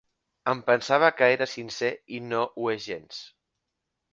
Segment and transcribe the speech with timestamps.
[0.53, 3.21] Em pensava que era sincer, i no ho és gens.